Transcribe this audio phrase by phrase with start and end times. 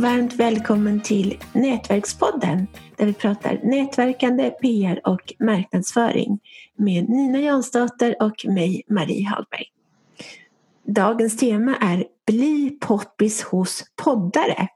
[0.00, 2.66] Varmt välkommen till Nätverkspodden
[2.96, 6.40] där vi pratar nätverkande, PR och marknadsföring
[6.76, 9.64] med Nina Jansdotter och mig, Marie Hagberg.
[10.86, 14.68] Dagens tema är Bli poppis hos poddare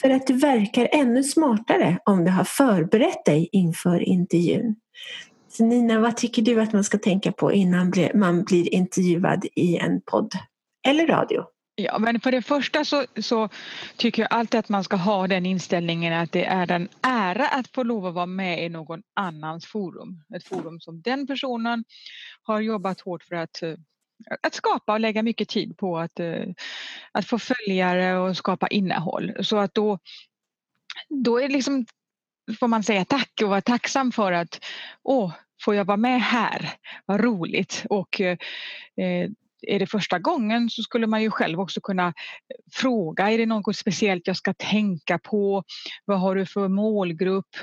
[0.00, 4.76] för att du verkar ännu smartare om du har förberett dig inför intervjun.
[5.48, 9.76] Så Nina, vad tycker du att man ska tänka på innan man blir intervjuad i
[9.76, 10.32] en podd
[10.88, 11.51] eller radio?
[11.74, 13.48] Ja, men för det första så, så,
[13.96, 17.68] tycker jag alltid att man ska ha den inställningen att det är en ära att
[17.68, 20.24] få lov att vara med i någon annans forum.
[20.36, 21.84] Ett forum som den personen
[22.42, 23.74] har jobbat hårt för att, eh,
[24.42, 26.44] att skapa och lägga mycket tid på att, eh,
[27.12, 29.32] att få följare och skapa innehåll.
[29.40, 29.98] Så att då,
[31.08, 31.86] då är liksom,
[32.60, 34.64] får man säga tack och vara tacksam för att
[35.02, 35.32] åh,
[35.64, 36.72] får jag vara med här?
[37.06, 37.84] Vad roligt!
[37.88, 38.38] Och eh,
[38.96, 39.30] eh
[39.62, 42.12] är det första gången så skulle man ju själv också kunna eh,
[42.72, 45.64] fråga, är det något speciellt jag ska tänka på?
[46.04, 47.56] Vad har du för målgrupp?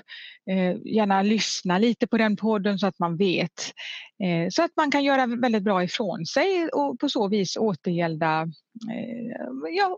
[0.50, 3.74] Eh, gärna lyssna lite på den podden så att man vet.
[4.24, 8.42] Eh, så att man kan göra väldigt bra ifrån sig och på så vis återgälda,
[8.92, 9.98] eh, ja,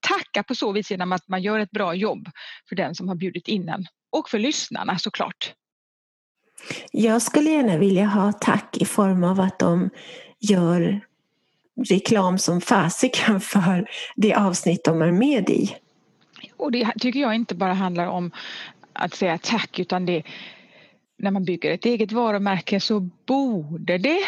[0.00, 2.28] tacka på så vis genom att man gör ett bra jobb
[2.68, 3.86] för den som har bjudit in en.
[4.10, 5.54] Och för lyssnarna såklart.
[6.92, 9.90] Jag skulle gärna vilja ha tack i form av att de
[10.42, 11.00] gör
[11.88, 15.76] reklam som fasiken för det avsnitt de är med i.
[16.56, 18.30] Och det tycker jag inte bara handlar om
[18.92, 20.22] att säga tack utan det
[21.18, 24.18] när man bygger ett eget varumärke så borde det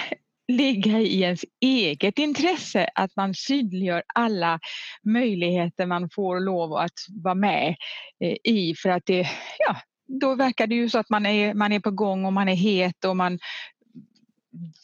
[0.48, 4.60] ligga i ens eget intresse att man synliggör alla
[5.02, 7.76] möjligheter man får lov att vara med
[8.20, 9.28] eh, i för att det,
[9.58, 12.48] ja, då verkar det ju så att man är, man är på gång och man
[12.48, 13.38] är het och man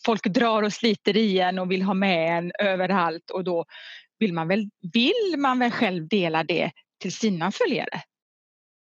[0.06, 3.64] folk drar och sliter i en och vill ha med en överallt och då
[4.18, 6.70] vill man väl, vill man väl själv dela det
[7.02, 8.02] till sina följare.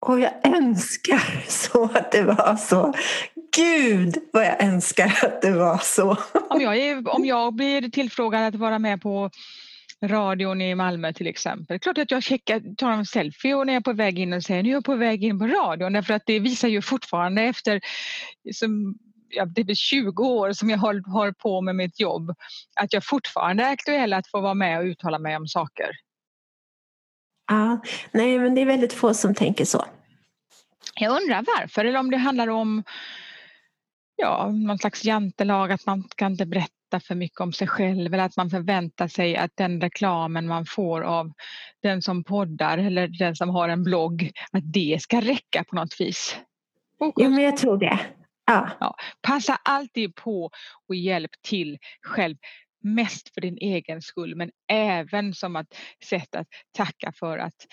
[0.05, 2.93] Och jag önskar så att det var så.
[3.55, 6.17] Gud vad jag önskar att det var så.
[6.49, 9.29] Om jag, är, om jag blir tillfrågad att vara med på
[10.05, 11.79] radion i Malmö till exempel.
[11.79, 14.43] Klart att jag checkar, tar en selfie och när jag är på väg in och
[14.43, 17.41] säger nu är jag på väg in på radion därför att det visar ju fortfarande
[17.41, 17.81] efter
[18.53, 18.95] som
[19.29, 22.35] ja, det är 20 år som jag har, har på med mitt jobb,
[22.75, 25.89] att jag fortfarande är aktuell att få vara med och uttala mig om saker.
[27.47, 27.81] Ja,
[28.11, 29.85] nej men det är väldigt få som tänker så.
[30.95, 32.83] Jag undrar varför, eller om det handlar om
[34.15, 38.23] ja, någon slags jantelag, att man kan inte berätta för mycket om sig själv eller
[38.23, 41.31] att man förväntar sig att den reklamen man får av
[41.81, 46.01] den som poddar eller den som har en blogg, att det ska räcka på något
[46.01, 46.39] vis.
[47.15, 47.99] Ja, men jag tror det.
[48.49, 48.69] Ja.
[48.79, 50.49] Ja, passa alltid på
[50.87, 52.35] och hjälp till själv.
[52.83, 55.75] Mest för din egen skull men även som ett
[56.09, 57.67] sätt att tacka för att,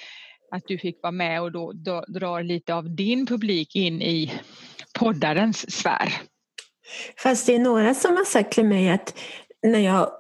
[0.50, 4.32] att du fick vara med och då, då drar lite av din publik in i
[4.98, 6.12] poddarens sfär.
[7.16, 9.18] Fast det är några som har sagt till mig att
[9.62, 10.10] när jag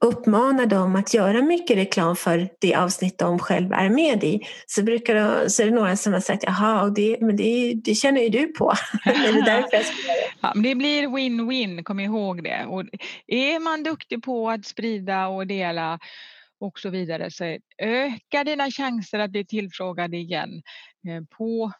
[0.00, 4.82] uppmanar dem att göra mycket reklam för det avsnitt de själva är med i så,
[4.82, 8.20] brukar de, så är det några som har sagt jaha, det, men det, det känner
[8.20, 8.72] ju du på.
[9.04, 9.84] är det därför jag
[10.40, 12.64] ja, men Det blir win-win, kom ihåg det.
[12.68, 12.84] Och
[13.26, 15.98] är man duktig på att sprida och dela
[16.60, 20.62] och så vidare så ökar dina chanser att bli tillfrågad igen
[21.08, 21.72] eh, på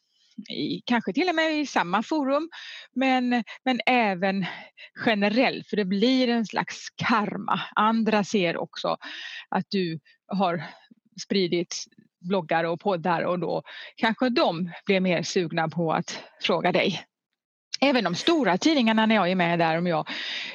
[0.51, 2.51] i, kanske till och med i samma forum,
[2.93, 4.47] men, men även
[5.07, 7.61] generellt, för det blir en slags karma.
[7.75, 8.97] Andra ser också
[9.49, 10.63] att du har
[11.23, 11.85] spridit
[12.21, 13.63] bloggar och poddar och då
[13.97, 17.01] kanske de blir mer sugna på att fråga dig.
[17.81, 20.09] Även de stora tidningarna när jag är med där, om jag,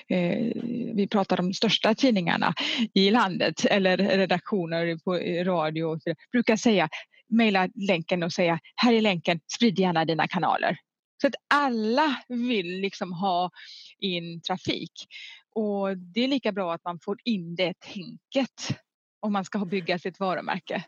[0.07, 0.51] eh,
[0.95, 2.53] vi pratar om de största tidningarna
[2.93, 5.13] i landet eller redaktioner på
[5.51, 5.99] radio,
[6.31, 6.89] brukar säga
[7.29, 10.77] mejla länken och säga här är länken, sprid gärna dina kanaler.
[11.21, 13.51] Så att alla vill liksom ha
[13.99, 14.91] in trafik.
[15.55, 18.79] Och det är lika bra att man får in det tänket
[19.19, 20.83] om man ska bygga sitt varumärke.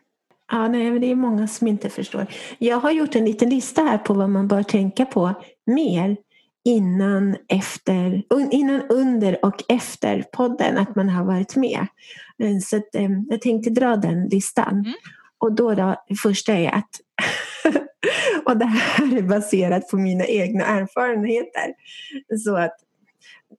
[0.52, 2.26] Ja, nej, men det är många som inte förstår.
[2.58, 5.34] Jag har gjort en liten lista här på vad man bör tänka på
[5.66, 6.16] mer
[6.64, 11.86] innan, efter, innan under och efter podden, att man har varit med.
[12.62, 14.72] Så att, eh, jag tänkte dra den listan.
[14.72, 14.94] Mm.
[15.42, 16.90] Och då, då det första är att
[18.44, 21.74] och det här är baserat på mina egna erfarenheter.
[22.44, 22.76] Så att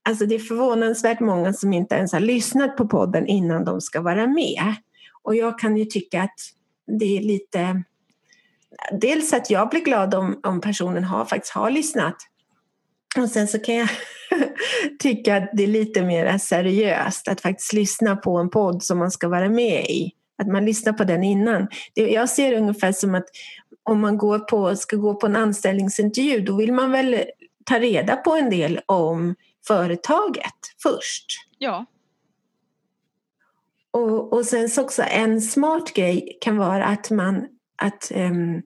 [0.08, 4.00] alltså det är förvånansvärt många som inte ens har lyssnat på podden innan de ska
[4.00, 4.74] vara med.
[5.22, 6.38] Och jag kan ju tycka att
[7.00, 7.82] det är lite
[9.00, 12.16] Dels att jag blir glad om, om personen har, faktiskt har lyssnat.
[13.16, 13.88] Och sen så kan jag
[14.98, 19.10] tycka att det är lite mer seriöst att faktiskt lyssna på en podd som man
[19.10, 21.68] ska vara med i att man lyssnar på den innan.
[21.94, 23.26] Jag ser det ungefär som att
[23.82, 27.24] om man går på, ska gå på en anställningsintervju då vill man väl
[27.64, 29.34] ta reda på en del om
[29.66, 31.26] företaget först.
[31.58, 31.86] Ja.
[33.90, 37.46] Och, och sen så också en smart grej kan vara att man
[37.76, 38.62] att um,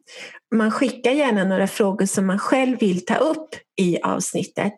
[0.54, 4.74] man skickar gärna några frågor som man själv vill ta upp i avsnittet.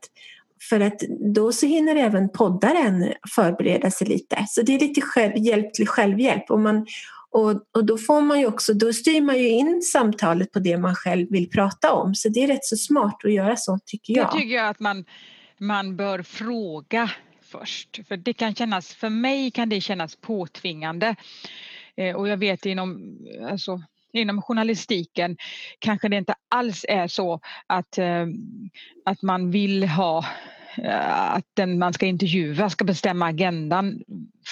[0.68, 1.00] För att
[1.34, 4.46] då så hinner även poddaren förbereda sig lite.
[4.48, 6.50] Så det är lite själv, hjälp till självhjälp.
[6.50, 6.86] Och, man,
[7.30, 10.78] och, och då får man ju också, då styr man ju in samtalet på det
[10.78, 12.14] man själv vill prata om.
[12.14, 14.26] Så det är rätt så smart att göra så tycker jag.
[14.26, 15.04] Det tycker jag att man,
[15.58, 17.10] man bör fråga
[17.42, 18.00] först.
[18.08, 21.16] För det kan kännas, för mig kan det kännas påtvingande.
[21.96, 23.18] Eh, och jag vet inom,
[23.50, 25.36] alltså, inom journalistiken
[25.78, 28.26] kanske det inte alls är så att, eh,
[29.04, 30.24] att man vill ha
[30.76, 34.00] eh, att den man ska intervjua ska bestämma agendan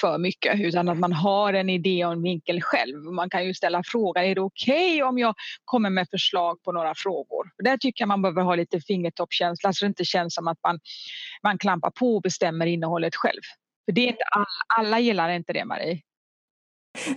[0.00, 2.96] för mycket utan att man har en idé och en vinkel själv.
[3.04, 5.34] Man kan ju ställa frågan, är det okej okay om jag
[5.64, 7.50] kommer med förslag på några frågor?
[7.64, 10.80] Där tycker jag man behöver ha lite fingertoppkänsla så det inte känns som att man,
[11.42, 13.40] man klampar på och bestämmer innehållet själv.
[13.84, 14.46] För det är inte alla,
[14.78, 16.00] alla gillar inte det Marie.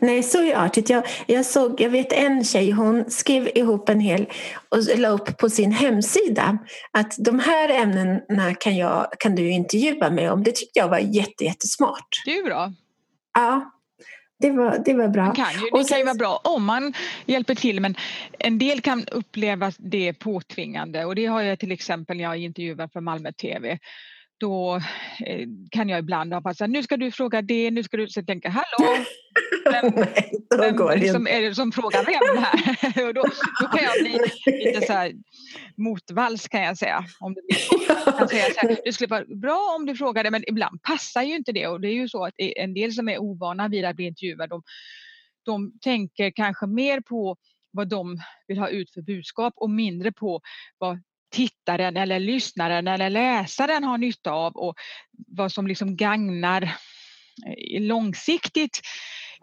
[0.02, 0.90] Nej, så är artigt.
[0.90, 4.26] Jag, jag, såg, jag vet en tjej, hon skrev ihop en hel
[4.70, 6.58] och la upp på sin hemsida
[6.92, 10.44] att de här ämnena kan, jag, kan du intervjua mig om.
[10.44, 12.08] Det tyckte jag var jätte, jättesmart.
[12.26, 12.74] Det är bra.
[13.34, 13.72] Ja,
[14.42, 15.26] det var, det var bra.
[15.26, 16.94] Man kan ju, det sen, kan ju vara bra om man
[17.26, 17.96] hjälper till men
[18.40, 22.88] en del kan uppleva det påtvingande och det har jag till exempel när jag intervjuar
[22.88, 23.80] för Malmö TV
[24.42, 24.76] då
[25.26, 28.24] eh, kan jag ibland ha att nu ska du fråga det, nu ska du så
[28.24, 29.06] tänka hallå,
[29.72, 29.94] vem,
[30.58, 33.08] Nej, vem liksom är det som frågar vem här?
[33.08, 33.24] och då,
[33.62, 34.20] då kan jag bli
[34.66, 35.14] lite så här
[35.78, 37.06] motvalls kan jag säga.
[37.20, 37.42] Om det
[38.18, 41.36] kan säga så här, det skulle vara bra om du frågade men ibland passar ju
[41.36, 43.96] inte det och det är ju så att en del som är ovana vid att
[43.96, 44.64] bli intervjuade de,
[45.46, 47.36] de tänker kanske mer på
[47.72, 48.18] vad de
[48.48, 50.42] vill ha ut för budskap och mindre på
[50.78, 51.00] vad
[51.32, 54.76] tittaren eller lyssnaren eller läsaren har nytta av och
[55.28, 58.82] vad som liksom gagnar eh, långsiktigt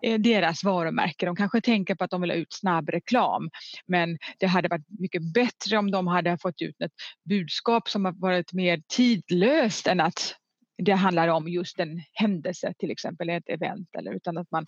[0.02, 1.26] eh, deras varumärke.
[1.26, 3.50] De kanske tänker på att de vill ha ut snabb reklam
[3.86, 6.92] men det hade varit mycket bättre om de hade fått ut ett
[7.28, 10.34] budskap som har varit mer tidlöst än att
[10.82, 14.66] det handlar om just en händelse till exempel ett event eller utan att man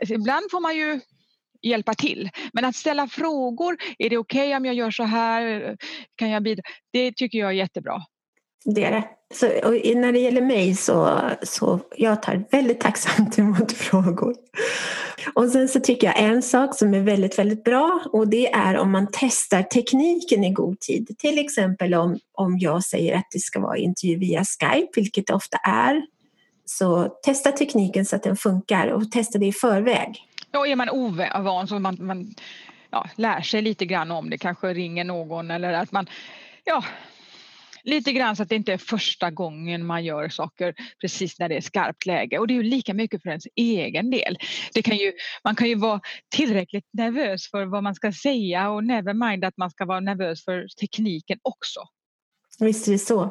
[0.00, 1.00] alltså ibland får man ju
[1.62, 2.30] hjälpa till.
[2.52, 5.76] Men att ställa frågor, är det okej okay om jag gör så här?
[6.16, 6.62] Kan jag bidra?
[6.92, 8.02] Det tycker jag är jättebra.
[8.64, 9.04] Det är det.
[9.34, 9.46] Så,
[9.94, 14.34] när det gäller mig så, så jag tar väldigt tacksamt emot frågor.
[15.34, 18.76] Och sen så tycker jag en sak som är väldigt, väldigt bra och det är
[18.76, 21.16] om man testar tekniken i god tid.
[21.18, 25.34] Till exempel om, om jag säger att det ska vara intervju via Skype, vilket det
[25.34, 26.02] ofta är.
[26.64, 30.24] Så testa tekniken så att den funkar och testa det i förväg.
[30.52, 32.34] Ja, är man ovan så man, man
[32.90, 36.06] ja, lär sig lite grann om det, kanske ringer någon eller att man
[36.64, 36.84] ja,
[37.82, 41.56] lite grann så att det inte är första gången man gör saker precis när det
[41.56, 44.38] är skarpt läge och det är ju lika mycket för ens egen del.
[44.74, 45.12] Det kan ju,
[45.44, 49.56] man kan ju vara tillräckligt nervös för vad man ska säga och never mind att
[49.56, 51.80] man ska vara nervös för tekniken också.
[52.58, 53.30] Visst är det så.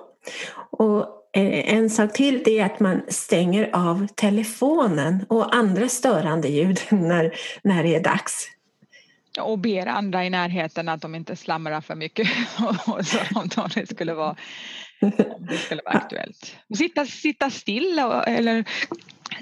[0.71, 6.47] Och Eh, en sak till det är att man stänger av telefonen och andra störande
[6.47, 8.47] ljud när, när det är dags.
[9.39, 12.27] Och ber andra i närheten att de inte slamrar för mycket
[13.55, 14.35] om det skulle vara,
[15.39, 16.55] det skulle vara aktuellt.
[16.77, 18.65] Sitta, sitta still eller,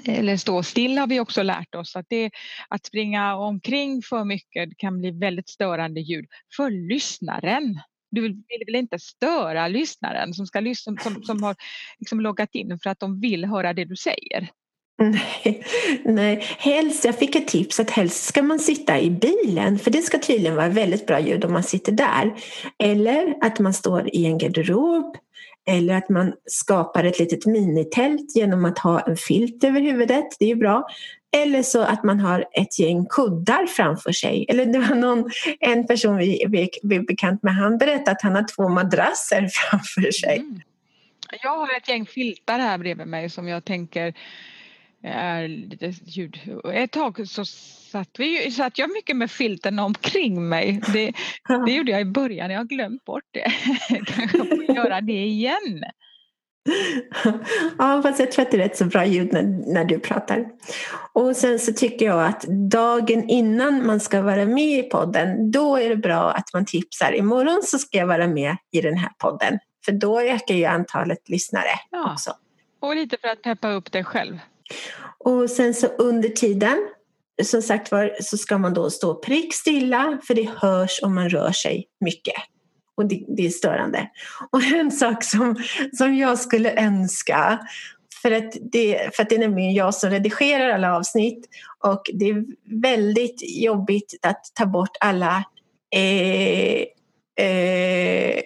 [0.04, 2.30] eller stå still har vi också lärt oss att, det,
[2.68, 6.26] att springa omkring för mycket kan bli väldigt störande ljud
[6.56, 7.80] för lyssnaren
[8.16, 11.56] du vill, väl inte störa lyssnaren som, ska lyssna, som, som har
[11.98, 14.50] liksom loggat in för att de vill höra det du säger?
[14.98, 15.64] Nej,
[16.04, 20.02] nej, helst, jag fick ett tips att helst ska man sitta i bilen för det
[20.02, 22.34] ska tydligen vara väldigt bra ljud om man sitter där.
[22.78, 25.16] Eller att man står i en garderob
[25.68, 30.44] eller att man skapar ett litet minitält genom att ha en filt över huvudet, det
[30.44, 30.86] är ju bra.
[31.42, 34.46] Eller så att man har ett gäng kuddar framför sig.
[34.48, 38.22] Eller det var någon, en person vi, vi, vi är bekant med, han berättade att
[38.22, 40.36] han har två madrasser framför sig.
[40.36, 40.60] Mm.
[41.42, 44.14] Jag har ett gäng filtar här bredvid mig som jag tänker
[45.02, 46.40] är lite ljud.
[46.72, 50.80] Ett tag så satt, vi, satt jag mycket med filten omkring mig.
[50.92, 51.12] Det,
[51.66, 53.52] det gjorde jag i början, jag har glömt bort det.
[54.06, 55.84] Kanske får göra det igen.
[57.78, 59.42] Ja, fast jag tror att det är rätt så bra ljud när,
[59.72, 60.46] när du pratar.
[61.12, 65.76] Och sen så tycker jag att dagen innan man ska vara med i podden, då
[65.76, 67.14] är det bra att man tipsar.
[67.14, 69.58] Imorgon så ska jag vara med i den här podden.
[69.84, 72.12] För då ökar ju antalet lyssnare ja.
[72.12, 72.30] också.
[72.80, 74.38] Och lite för att peppa upp dig själv.
[75.18, 76.88] Och sen så under tiden
[77.42, 81.52] som sagt var så ska man då stå prickstilla för det hörs om man rör
[81.52, 82.34] sig mycket.
[82.96, 84.10] Och det, det är störande.
[84.50, 85.56] Och en sak som,
[85.92, 87.58] som jag skulle önska
[88.22, 91.48] för att, det, för att det är nämligen jag som redigerar alla avsnitt
[91.84, 92.44] och det är
[92.82, 95.44] väldigt jobbigt att ta bort alla
[95.94, 96.80] eh,
[97.46, 98.42] eh,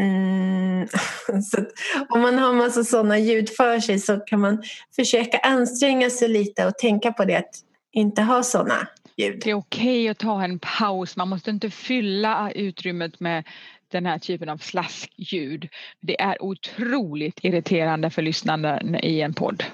[0.00, 0.88] mm,
[2.08, 4.62] om man har massa sådana ljud för sig så kan man
[4.96, 7.54] försöka anstränga sig lite och tänka på det att
[7.92, 9.40] inte ha sådana ljud.
[9.44, 13.44] Det är okej att ta en paus, man måste inte fylla utrymmet med
[13.90, 15.68] den här typen av slaskljud.
[16.00, 19.64] Det är otroligt irriterande för lyssnaren i en podd.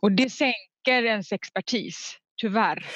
[0.00, 2.86] Och det sänker ens expertis, tyvärr.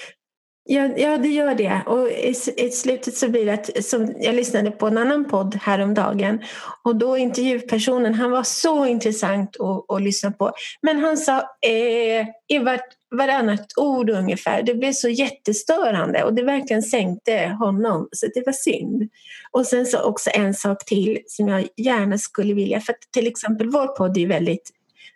[0.66, 1.82] Ja, ja, det gör det.
[1.86, 5.54] Och i, i slutet så blir det att, som jag lyssnade på en annan podd
[5.54, 6.42] häromdagen
[6.84, 10.52] och då intervjupersonen, han var så intressant att, att lyssna på.
[10.82, 16.42] Men han sa eh, i vart, varannat ord ungefär, det blev så jättestörande och det
[16.42, 19.10] verkligen sänkte honom, så det var synd.
[19.50, 23.26] Och sen så också en sak till som jag gärna skulle vilja, för att till
[23.26, 24.70] exempel vår podd är väldigt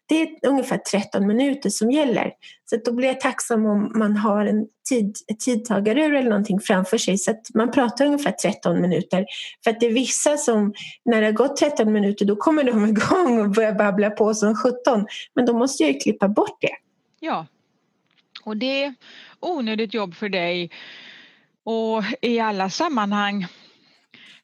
[0.06, 2.32] det är ungefär 13 minuter som gäller.
[2.70, 6.98] Så då blir jag tacksam om man har en tid, ett tidtagarur eller någonting framför
[6.98, 9.26] sig så att man pratar ungefär 13 minuter.
[9.64, 12.84] För att det är vissa som, när det har gått 13 minuter, då kommer de
[12.88, 15.06] igång och börjar babbla på som 17.
[15.34, 16.76] Men då måste jag ju klippa bort det.
[17.20, 17.46] Ja,
[18.44, 18.94] och det är
[19.40, 20.70] onödigt jobb för dig.
[21.64, 23.46] Och i alla sammanhang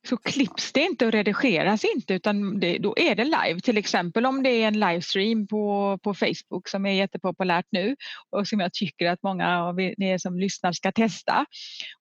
[0.09, 3.61] så klipps det inte och redigeras inte utan det, då är det live.
[3.61, 7.97] Till exempel om det är en livestream på, på Facebook som är jättepopulärt nu
[8.31, 11.47] och som jag tycker att många av er som lyssnar ska testa.